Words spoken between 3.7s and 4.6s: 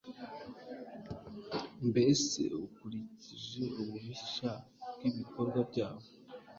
ububisha